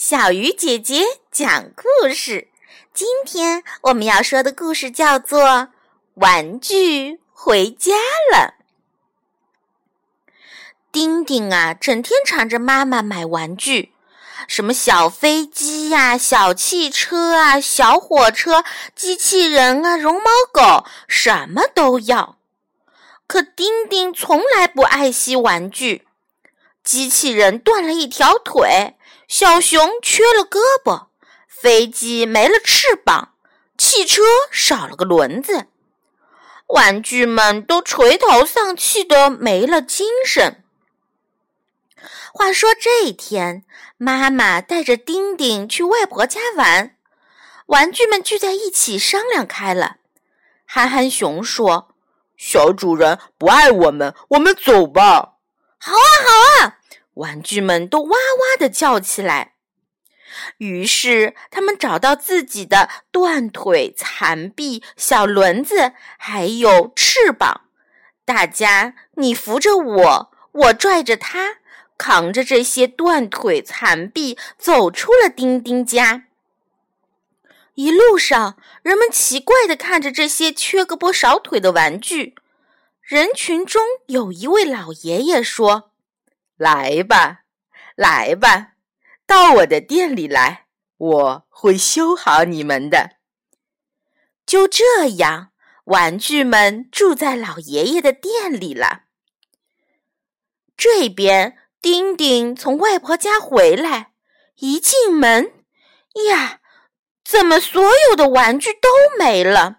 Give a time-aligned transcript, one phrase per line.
[0.00, 2.48] 小鱼姐姐讲故事。
[2.94, 5.42] 今天我们要说的故事叫做
[6.14, 7.96] 《玩具回家
[8.32, 8.54] 了》。
[10.90, 13.92] 丁丁啊，整天缠着妈妈买玩具，
[14.48, 18.64] 什么小飞机呀、小汽车啊、小火车、
[18.94, 22.38] 机器人啊、绒毛狗，什么都要。
[23.26, 26.08] 可丁丁从来不爱惜玩具，
[26.82, 28.96] 机器人断了一条腿。
[29.30, 31.06] 小熊缺了胳膊，
[31.46, 33.34] 飞机没了翅膀，
[33.78, 35.68] 汽车少了个轮子，
[36.66, 40.64] 玩具们都垂头丧气的没了精神。
[42.32, 43.64] 话说这一天，
[43.98, 46.96] 妈妈带着丁丁去外婆家玩，
[47.66, 49.98] 玩具们聚在一起商量开了。
[50.66, 51.94] 憨憨熊说
[52.36, 55.34] ：“小主人不爱我们，我们走吧。
[55.78, 56.78] ”“好啊，好啊！”
[57.14, 59.54] 玩具们都哇哇的叫起来，
[60.58, 67.62] 于是他们找到自己的断腿、残臂、小轮子，还有翅膀。
[68.24, 71.58] 大家你扶着我，我拽着他，
[71.98, 76.24] 扛着这些断腿残臂，走出了丁丁家。
[77.74, 82.34] 一路上，人们奇怪的看着这些缺胳膊少腿的玩具。
[83.02, 85.89] 人群中有一位老爷爷说。
[86.60, 87.44] 来吧，
[87.96, 88.74] 来吧，
[89.26, 90.66] 到我的店里来，
[90.98, 93.16] 我会修好你们的。
[94.44, 95.52] 就这样，
[95.84, 99.04] 玩具们住在老爷爷的店里了。
[100.76, 104.12] 这边，丁丁从外婆家回来，
[104.56, 105.64] 一进门，
[106.28, 106.60] 呀，
[107.24, 109.78] 怎么所有的玩具都没了？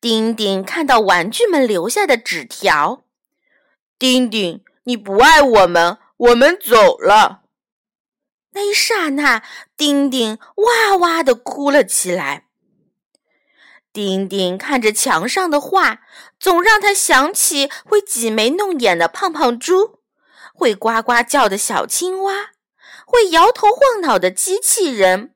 [0.00, 3.04] 丁丁看到玩具们留下的纸条，
[3.98, 4.64] 丁丁。
[4.84, 7.42] 你不爱我们，我们走了。
[8.52, 9.42] 那一刹那，
[9.76, 12.46] 丁丁哇哇的哭了起来。
[13.92, 16.00] 丁丁看着墙上的画，
[16.38, 20.00] 总让他想起会挤眉弄眼的胖胖猪，
[20.52, 22.50] 会呱呱叫的小青蛙，
[23.06, 25.34] 会摇头晃脑的机器人。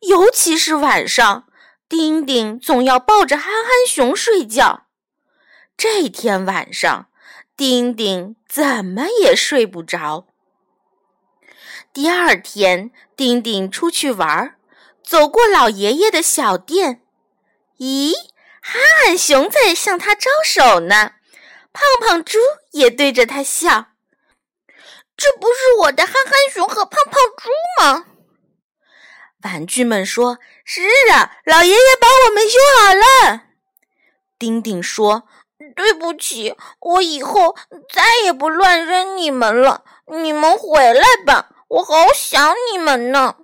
[0.00, 1.46] 尤其是晚上，
[1.88, 4.88] 丁丁总要抱着憨憨熊睡觉。
[5.76, 7.08] 这天晚上。
[7.56, 10.26] 丁丁怎么也睡不着。
[11.92, 14.56] 第二天，丁丁出去玩，
[15.02, 17.00] 走过老爷爷的小店，
[17.78, 18.12] 咦，
[18.60, 21.12] 憨憨熊在向他招手呢，
[21.72, 22.38] 胖胖猪
[22.72, 23.86] 也对着他笑。
[25.16, 27.48] 这不是我的憨憨熊和胖胖猪
[27.80, 28.04] 吗？
[29.42, 30.82] 玩具们说：“是
[31.12, 33.44] 啊，老爷爷把我们修好了。”
[34.38, 35.26] 丁丁说。
[35.74, 37.56] 对不起，我以后
[37.92, 39.82] 再也不乱扔你们了。
[40.06, 43.36] 你们回来吧，我好想你们呢。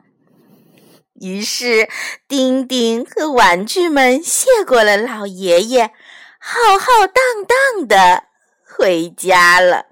[1.15, 1.88] 于是，
[2.28, 5.93] 丁丁和玩具们谢过了老爷爷，
[6.38, 8.25] 浩浩荡荡的
[8.65, 9.87] 回家了。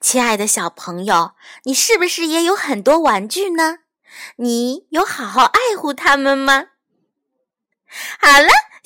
[0.00, 1.32] 亲爱的小朋友，
[1.64, 3.78] 你是不是也有很多玩具呢？
[4.36, 6.66] 你有好好爱护它们吗？
[8.20, 8.48] 好了。